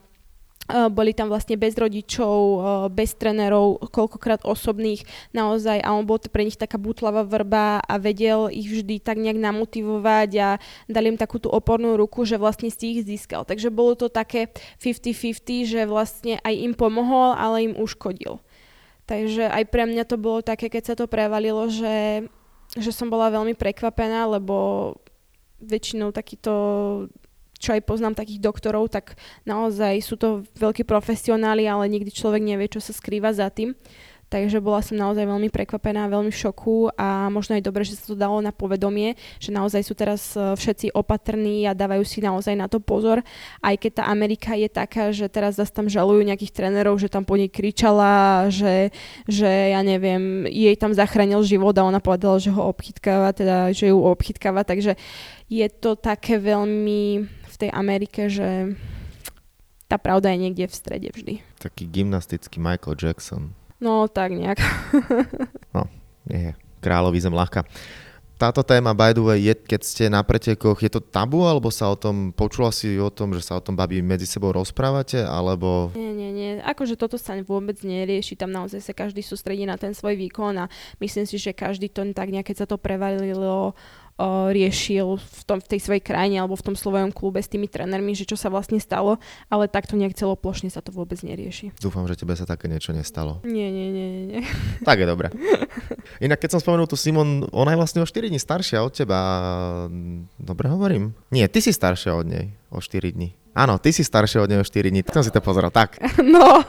[0.70, 5.04] boli tam vlastne bez rodičov, eh, bez trénerov, koľkokrát osobných
[5.36, 9.42] naozaj a on bol pre nich taká butlava vrba a vedel ich vždy tak nejak
[9.42, 10.50] namotivovať a
[10.86, 13.44] dali im takú tú opornú ruku, že vlastne si ich získal.
[13.44, 18.40] Takže bolo to také 50-50, že vlastne aj im pomohol, ale im uškodil.
[19.10, 22.30] Takže aj pre mňa to bolo také, keď sa to prevalilo, že,
[22.80, 24.96] že som bola veľmi prekvapená, lebo
[25.60, 26.54] väčšinou takýto
[27.62, 29.14] čo aj poznám takých doktorov, tak
[29.46, 33.78] naozaj sú to veľkí profesionáli, ale nikdy človek nevie, čo sa skrýva za tým.
[34.32, 38.08] Takže bola som naozaj veľmi prekvapená, veľmi v šoku a možno aj dobre, že sa
[38.08, 42.56] to dalo na povedomie, že naozaj sú teraz e, všetci opatrní a dávajú si naozaj
[42.56, 43.20] na to pozor.
[43.60, 47.28] Aj keď tá Amerika je taká, že teraz zase tam žalujú nejakých trénerov, že tam
[47.28, 48.96] po nej kričala, že,
[49.28, 53.92] že ja neviem, jej tam zachránil život a ona povedala, že ho obchytkáva, teda že
[53.92, 54.96] ju obchytkáva, takže
[55.52, 57.28] je to také veľmi
[57.62, 58.74] tej Amerike, že
[59.86, 61.34] tá pravda je niekde v strede vždy.
[61.60, 63.54] Taký gymnastický Michael Jackson.
[63.82, 64.62] No, tak nejak.
[65.76, 65.90] no,
[66.30, 66.56] nie.
[66.80, 67.68] Kráľový zem ľahká.
[68.42, 71.94] Táto téma, by the way, je, keď ste na pretekoch, je to tabu, alebo sa
[71.94, 75.94] o tom, počula si o tom, že sa o tom babi medzi sebou rozprávate, alebo...
[75.94, 76.52] Nie, nie, nie.
[76.58, 80.66] Akože toto sa vôbec nerieši, tam naozaj sa každý sústredí na ten svoj výkon a
[80.98, 83.78] myslím si, že každý to tak nejak, keď sa to prevalilo
[84.52, 88.14] riešil v, tom, v tej svojej krajine alebo v tom svojom klube s tými trénermi,
[88.14, 89.18] že čo sa vlastne stalo,
[89.50, 91.74] ale takto nejak celoplošne sa to vôbec nerieši.
[91.82, 93.42] Dúfam, že tebe sa také niečo nestalo.
[93.44, 94.42] Nie, nie, nie, nie.
[94.88, 95.30] Tak je dobre.
[96.20, 99.20] Inak keď som spomenul tu Simon, ona je vlastne o 4 dní staršia od teba.
[100.42, 101.14] Dobre hovorím?
[101.30, 103.36] Nie, ty si staršia od nej o 4 dní.
[103.52, 106.00] Áno, ty si staršia od neho 4 dní, tak som si to pozrel, tak.
[106.24, 106.64] No,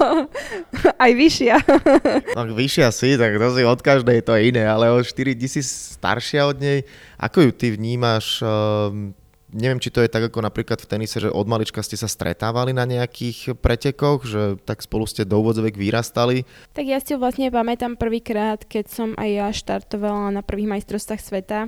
[1.04, 1.56] aj vyššia.
[2.36, 5.62] No, vyššia si, tak to si od každej to iné, ale o 4 dní si
[5.62, 6.82] staršia od nej.
[7.22, 8.42] Ako ju ty vnímaš?
[8.42, 9.14] Um,
[9.54, 12.74] neviem, či to je tak ako napríklad v tenise, že od malička ste sa stretávali
[12.74, 16.48] na nejakých pretekoch, že tak spolu ste do úvodzovek vyrastali.
[16.74, 21.58] Tak ja si vlastne pamätám prvýkrát, keď som aj ja štartovala na prvých majstrovstvách sveta,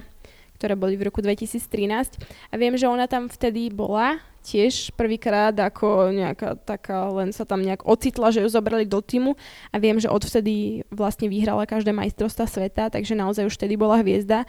[0.65, 2.25] ktoré boli v roku 2013.
[2.49, 7.61] A viem, že ona tam vtedy bola tiež prvýkrát ako nejaká taká, len sa tam
[7.61, 9.37] nejak ocitla, že ju zobrali do týmu
[9.69, 14.49] a viem, že odvtedy vlastne vyhrala každé majstrovstva sveta, takže naozaj už vtedy bola hviezda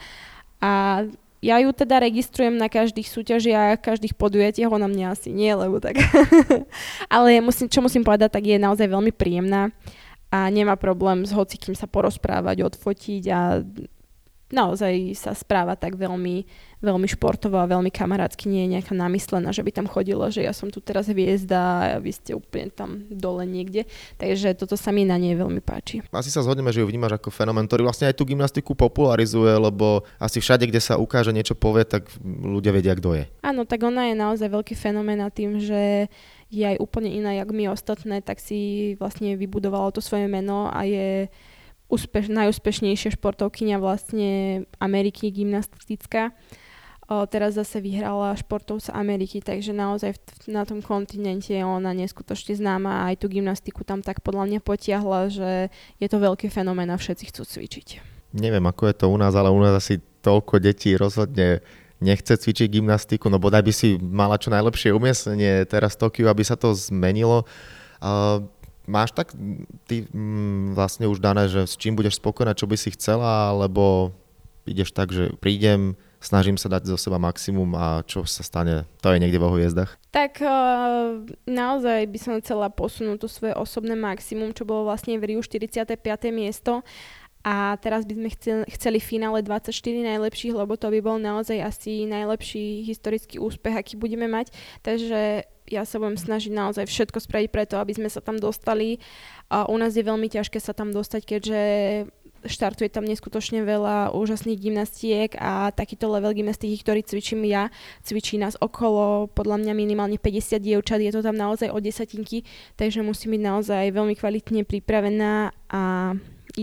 [0.60, 1.04] a
[1.44, 6.00] ja ju teda registrujem na každých súťažiach, každých podujatiach, ona mňa asi nie, lebo tak.
[7.12, 9.72] Ale musím, čo musím povedať, tak je naozaj veľmi príjemná
[10.32, 13.62] a nemá problém s hocikým sa porozprávať, odfotiť a
[14.52, 16.46] naozaj sa správa tak veľmi,
[16.78, 20.54] veľmi športovo a veľmi kamarátsky, nie je nejaká namyslená, že by tam chodilo, že ja
[20.54, 23.90] som tu teraz hviezda a vy ste úplne tam dole niekde.
[24.20, 26.06] Takže toto sa mi na nej veľmi páči.
[26.14, 30.06] Asi sa zhodneme, že ju vnímaš ako fenomén, ktorý vlastne aj tú gymnastiku popularizuje, lebo
[30.22, 33.24] asi všade, kde sa ukáže niečo povie, tak ľudia vedia, kto je.
[33.42, 36.06] Áno, tak ona je naozaj veľký fenomén a tým, že
[36.46, 40.86] je aj úplne iná, jak my ostatné, tak si vlastne vybudovala to svoje meno a
[40.86, 41.26] je
[41.86, 46.34] úspeš, najúspešnejšia športovkyňa vlastne Ameriky gymnastická.
[47.06, 52.58] O, teraz zase vyhrala športovca Ameriky, takže naozaj v, na tom kontinente je ona neskutočne
[52.58, 55.70] známa a aj tú gymnastiku tam tak podľa mňa potiahla, že
[56.02, 57.88] je to veľký fenomén a všetci chcú cvičiť.
[58.34, 61.62] Neviem, ako je to u nás, ale u nás asi toľko detí rozhodne
[62.02, 66.42] nechce cvičiť gymnastiku, no bodaj by si mala čo najlepšie umiestnenie teraz v Tokiu, aby
[66.42, 67.46] sa to zmenilo.
[67.96, 68.44] Uh,
[68.86, 69.34] máš tak
[69.90, 74.14] ty mm, vlastne už dané, že s čím budeš spokojná, čo by si chcela, alebo
[74.66, 79.14] ideš tak, že prídem, snažím sa dať zo seba maximum a čo sa stane, to
[79.14, 79.94] je niekde vo hviezdach?
[80.10, 85.34] Tak uh, naozaj by som chcela posunúť to svoje osobné maximum, čo bolo vlastne v
[85.34, 85.86] Riu 45.
[86.34, 86.82] miesto
[87.46, 89.70] a teraz by sme chceli, chceli finále 24
[90.02, 94.50] najlepších, lebo to by bol naozaj asi najlepší historický úspech, aký budeme mať.
[94.82, 98.98] Takže ja sa budem snažiť naozaj všetko spraviť preto, aby sme sa tam dostali.
[99.46, 101.60] A u nás je veľmi ťažké sa tam dostať, keďže
[102.50, 107.70] štartuje tam neskutočne veľa úžasných gymnastiek a takýto level gymnastiky, ktorý cvičím ja,
[108.02, 112.46] cvičí nás okolo podľa mňa minimálne 50 dievčat, je to tam naozaj o desatinky,
[112.78, 116.14] takže musím byť naozaj veľmi kvalitne pripravená a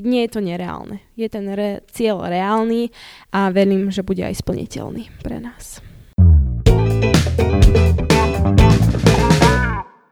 [0.02, 1.04] nie je to nereálne.
[1.14, 2.90] Je ten re- cieľ reálny
[3.30, 5.84] a verím, že bude aj splniteľný pre nás.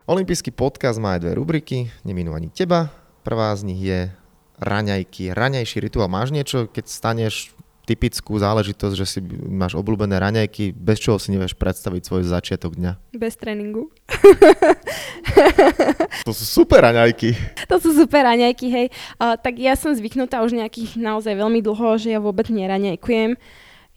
[0.06, 2.92] Olympijský podcast má aj dve rubriky, neminú ani teba.
[3.24, 4.12] Prvá z nich je
[4.60, 6.12] raňajky, raňajší rituál.
[6.12, 7.56] Máš niečo, keď staneš
[7.92, 9.20] typickú záležitosť, že si
[9.52, 13.20] máš obľúbené raňajky, bez čoho si nevieš predstaviť svoj začiatok dňa?
[13.20, 13.92] Bez tréningu.
[16.28, 17.36] to sú super raňajky.
[17.68, 18.88] To sú super raňajky, hej.
[19.20, 23.36] Uh, tak ja som zvyknutá už nejakých naozaj veľmi dlho, že ja vôbec neraňajkujem.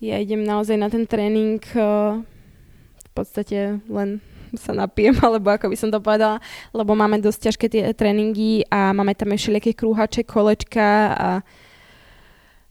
[0.02, 2.18] Ja idem naozaj na ten tréning uh,
[2.98, 4.18] v podstate len
[4.59, 6.42] sa napijem, alebo ako by som to povedala,
[6.74, 11.28] lebo máme dosť ťažké tie tréningy a máme tam ešte všelijaké krúhače, kolečka a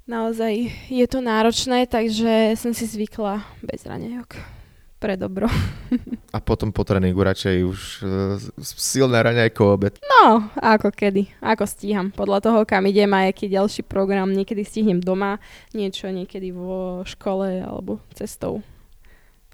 [0.08, 4.36] naozaj je to náročné, takže som si zvykla bez raňajok
[5.04, 5.52] pre dobro.
[6.36, 8.10] A potom po tréningu radšej už uh,
[8.64, 10.00] silné raňajko obed.
[10.00, 12.08] No, ako kedy, ako stíham.
[12.10, 14.32] Podľa toho, kam idem a aký ďalší program.
[14.32, 15.44] Niekedy stihnem doma,
[15.76, 18.64] niečo niekedy vo škole alebo cestou.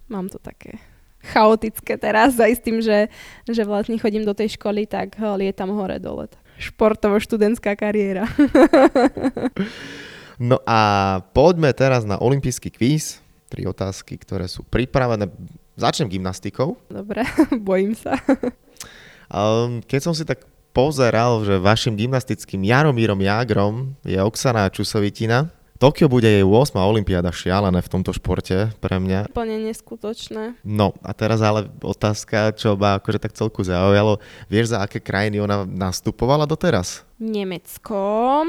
[0.06, 0.78] Mám to také
[1.20, 3.12] chaotické teraz aj s tým, že,
[3.44, 6.32] že vlastne chodím do tej školy, tak lietam hore dole.
[6.60, 8.24] Športovo-študentská kariéra.
[10.40, 10.80] no a
[11.36, 13.20] poďme teraz na olimpijský kvíz.
[13.50, 15.28] Tri otázky, ktoré sú pripravené.
[15.76, 16.78] Začnem gymnastikou.
[16.88, 17.26] Dobre,
[17.70, 18.16] bojím sa.
[19.30, 25.50] um, keď som si tak pozeral, že vašim gymnastickým Jaromírom Jágrom je Oksana Čusovitina,
[25.80, 26.76] Tokio bude jej 8.
[26.76, 29.32] olimpiáda šialené v tomto športe pre mňa.
[29.32, 30.60] Úplne neskutočné.
[30.68, 34.20] No a teraz ale otázka, čo ma akože tak celku zaujalo.
[34.52, 37.08] Vieš, za aké krajiny ona nastupovala doteraz?
[37.16, 38.44] Nemecko,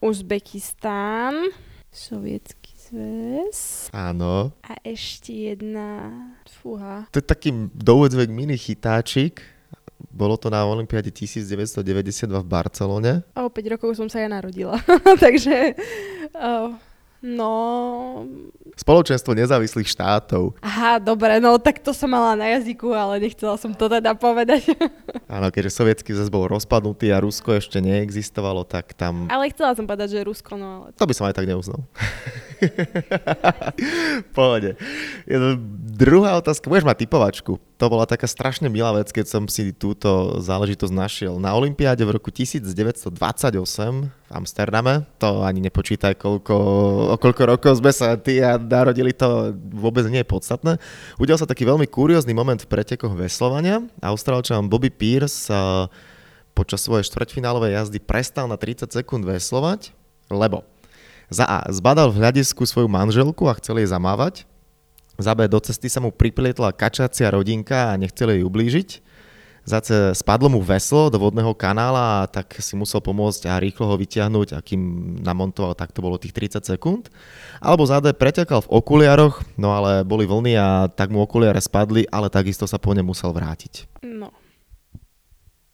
[0.00, 1.52] Uzbekistán,
[1.92, 3.92] Sovietský zväz.
[3.92, 4.48] Áno.
[4.64, 6.08] A ešte jedna,
[6.48, 7.04] fúha.
[7.12, 9.44] To je taký dovedzvek mini chytáčik
[10.08, 11.84] bolo to na Olympiáde 1992
[12.26, 13.12] v Barcelone.
[13.36, 14.80] O 5 rokov som sa ja narodila,
[15.24, 15.76] takže...
[16.32, 16.74] Uh,
[17.22, 18.24] no...
[18.76, 20.56] Spoločenstvo nezávislých štátov.
[20.64, 24.72] Aha, dobre, no tak to som mala na jazyku, ale nechcela som to teda povedať.
[25.36, 29.28] Áno, keďže sovietský zväz bol rozpadnutý a Rusko ešte neexistovalo, tak tam...
[29.28, 30.86] Ale chcela som povedať, že Rusko, no ale...
[30.96, 31.84] To by som aj tak neuznal.
[34.36, 34.76] Pohode.
[35.96, 37.52] Druhá otázka, budeš mať typovačku.
[37.80, 41.40] To bola taká strašne milá vec, keď som si túto záležitosť našiel.
[41.40, 46.54] Na Olympiáde v roku 1928 v Amsterdame, to ani nepočítaj, koľko,
[47.10, 50.78] o koľko rokov sme sa ty a narodili, to vôbec nie je podstatné.
[51.18, 53.82] Udial sa taký veľmi kuriózny moment v pretekoch veslovania.
[53.98, 55.50] Austrálčan Bobby Pierce
[56.54, 59.90] počas svojej štvrťfinálovej jazdy prestal na 30 sekúnd veslovať,
[60.30, 60.62] lebo
[61.26, 61.66] za A.
[61.66, 64.46] Zbadal v hľadisku svoju manželku a chcel jej zamávať.
[65.18, 65.50] Za B.
[65.50, 69.09] Do cesty sa mu priplietla kačacia rodinka a nechcel jej ublížiť.
[69.70, 70.10] Za C.
[70.18, 74.58] Spadlo mu veslo do vodného kanála a tak si musel pomôcť a rýchlo ho vyťahnuť
[74.58, 74.82] a kým
[75.22, 77.06] namontoval, tak to bolo tých 30 sekúnd.
[77.62, 78.10] Alebo za D.
[78.10, 82.82] Pretekal v okuliaroch, no ale boli vlny a tak mu okuliare spadli, ale takisto sa
[82.82, 84.02] po ne musel vrátiť.
[84.02, 84.34] No.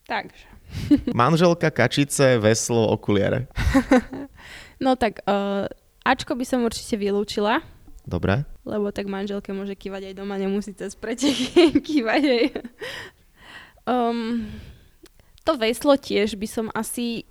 [0.05, 0.45] Takže.
[1.17, 3.49] Manželka, kačice, veslo, okuliare.
[4.77, 5.65] No tak uh,
[6.05, 7.65] Ačko by som určite vylúčila,
[8.05, 8.45] Dobre.
[8.63, 12.45] lebo tak manželke môže kývať aj doma, nemusí cez preteky kývať aj.
[13.87, 14.51] Um,
[15.47, 17.23] to veslo tiež by som asi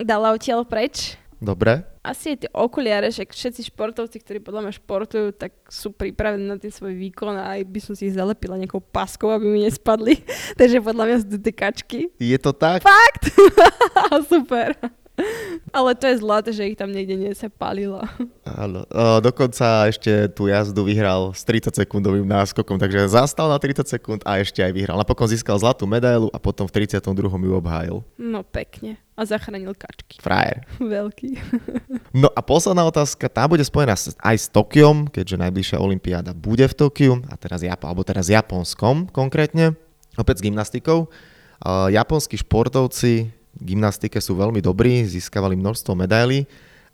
[0.00, 1.20] dala odtiaľ preč.
[1.38, 1.86] Dobre.
[2.02, 6.58] Asi aj tie okuliare, že všetci športovci, ktorí podľa mňa športujú, tak sú pripravení na
[6.58, 10.18] ten svoj výkon a aj by som si ich zalepila nejakou paskou, aby mi nespadli.
[10.60, 12.10] Takže podľa mňa sú to kačky.
[12.18, 12.82] Je to tak?
[12.82, 13.30] Fakt?
[14.32, 14.74] Super.
[15.76, 18.00] Ale to je zlaté, že ich tam niekde nesepalilo.
[18.46, 18.86] Áno.
[18.88, 24.20] O, dokonca ešte tú jazdu vyhral s 30 sekundovým náskokom, takže zastal na 30 sekúnd
[24.24, 24.96] a ešte aj vyhral.
[24.96, 27.04] Napokon získal zlatú medailu a potom v 32.
[27.28, 27.96] ju obhájil.
[28.16, 28.96] No pekne.
[29.18, 30.22] A zachránil kačky.
[30.22, 30.62] Frajer.
[30.78, 31.30] Veľký.
[32.08, 33.92] No a posledná otázka, tá bude spojená
[34.24, 39.12] aj s Tokiom, keďže najbližšia olympiáda bude v Tokiu, a teraz, Japo, alebo teraz Japonskom
[39.12, 39.76] konkrétne,
[40.16, 41.12] opäť s gymnastikou.
[41.60, 46.46] Uh, japonskí športovci gymnastike sú veľmi dobrí, získavali množstvo medailí.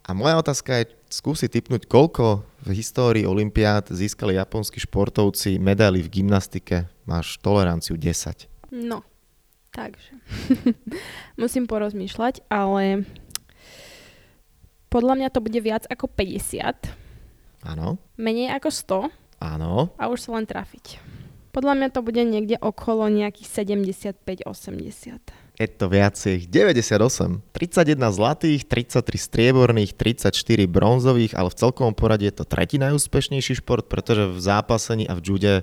[0.04, 6.20] A moja otázka je, skúsi typnúť, koľko v histórii olympiád získali japonskí športovci medaily v
[6.20, 6.84] gymnastike.
[7.08, 8.48] Máš toleranciu 10.
[8.68, 9.00] No,
[9.72, 10.12] takže.
[11.40, 13.08] Musím porozmýšľať, ale
[14.92, 16.84] podľa mňa to bude viac ako 50,
[17.64, 18.68] Áno, menej ako
[19.40, 19.88] 100 áno.
[19.96, 21.00] a už sa len trafiť.
[21.54, 25.43] Podľa mňa to bude niekde okolo nejakých 75-80.
[25.54, 27.38] Je to viacej, 98.
[27.54, 30.34] 31 zlatých, 33 strieborných, 34
[30.66, 35.22] bronzových, ale v celkovom poradí je to tretí najúspešnejší šport, pretože v zápasení a v
[35.22, 35.54] jude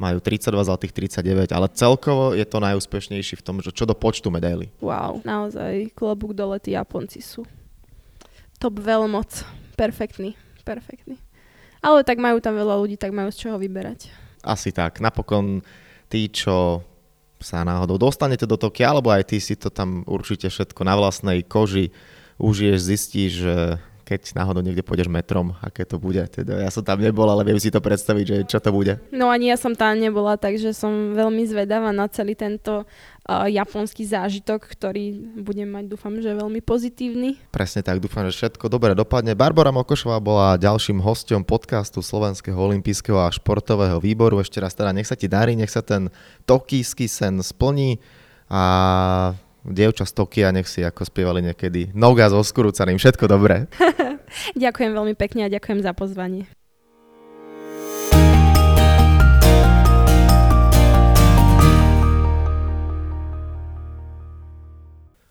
[0.00, 4.34] majú 32 zlatých, 39, ale celkovo je to najúspešnejší v tom, že čo do počtu
[4.34, 4.72] medailí.
[4.82, 7.46] Wow, naozaj klobúk dole, tí Japonci sú.
[8.58, 9.46] Top veľmoc.
[9.78, 10.34] Perfektný,
[10.66, 11.20] perfektný.
[11.78, 14.10] Ale tak majú tam veľa ľudí, tak majú z čoho vyberať.
[14.42, 14.98] Asi tak.
[14.98, 15.62] Napokon
[16.10, 16.82] tí, čo
[17.40, 21.42] sa náhodou dostanete do Tokia, alebo aj ty si to tam určite všetko na vlastnej
[21.44, 21.92] koži
[22.40, 23.34] užiješ, zistíš,
[24.10, 26.18] keď náhodou niekde pôjdeš metrom, aké to bude.
[26.34, 28.98] Teda ja som tam nebol, ale viem si to predstaviť, že čo to bude.
[29.14, 32.90] No ani ja som tam nebola, takže som veľmi zvedavá na celý tento
[33.50, 37.38] japonský zážitok, ktorý budem mať, dúfam, že veľmi pozitívny.
[37.54, 39.38] Presne tak, dúfam, že všetko dobre dopadne.
[39.38, 44.42] Barbara Mokošová bola ďalším hostom podcastu Slovenského olympijského a športového výboru.
[44.42, 46.10] Ešte raz teda nech sa ti darí, nech sa ten
[46.44, 48.02] tokijský sen splní
[48.50, 52.98] a dievča z Tokia nech si ako spievali niekedy noga so skurúcaným.
[52.98, 53.70] Všetko dobré.
[54.58, 56.46] Ďakujem veľmi pekne a ďakujem za pozvanie.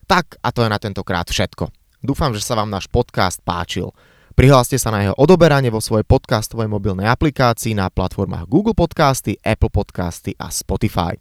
[0.10, 1.70] Tak a to je na tentokrát všetko.
[2.02, 3.94] Dúfam, že sa vám náš podcast páčil.
[4.34, 9.70] Prihláste sa na jeho odoberanie vo svojej podcastovej mobilnej aplikácii na platformách Google Podcasty, Apple
[9.70, 11.14] Podcasty a Spotify.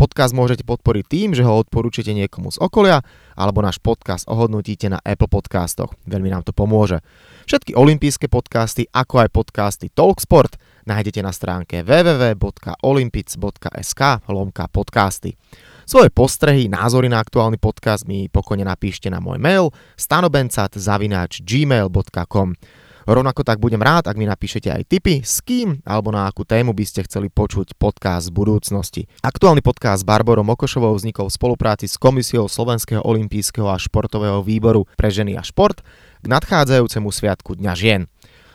[0.00, 3.04] Podcast môžete podporiť tým, že ho odporúčite niekomu z okolia,
[3.36, 5.92] alebo náš podcast ohodnotíte na Apple Podcastoch.
[6.08, 7.04] Veľmi nám to pomôže.
[7.44, 15.36] Všetky olympijské podcasty, ako aj podcasty Talksport, nájdete na stránke www.olympic.sk lomka podcasty.
[15.82, 22.54] Svoje postrehy, názory na aktuálny podcast mi pokojne napíšte na môj mail stanobencat.gmail.com
[23.02, 26.70] Rovnako tak budem rád, ak mi napíšete aj tipy, s kým alebo na akú tému
[26.70, 29.10] by ste chceli počuť podcast v budúcnosti.
[29.26, 34.86] Aktuálny podcast s Barborom Mokošovou vznikol v spolupráci s Komisiou Slovenského olympijského a športového výboru
[34.94, 35.82] pre ženy a šport
[36.22, 38.06] k nadchádzajúcemu sviatku Dňa žien.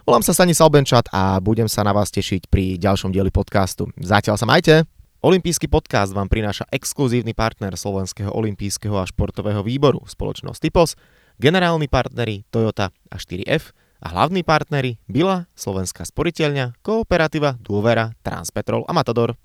[0.07, 3.91] Volám sa Sani Salbenčat a budem sa na vás tešiť pri ďalšom dieli podcastu.
[3.99, 4.87] Zatiaľ sa majte!
[5.19, 10.95] Olympijský podcast vám prináša exkluzívny partner Slovenského olympijského a športového výboru, spoločnosť Typos,
[11.43, 18.95] generálni partneri Toyota a 4F a hlavní partneri Bila, Slovenská sporiteľňa, Kooperativa, Dôvera, Transpetrol a
[18.95, 19.35] Matador.